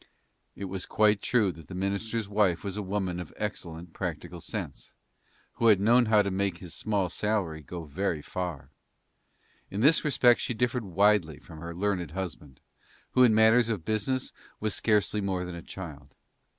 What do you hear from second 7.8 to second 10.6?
very far. In this respect she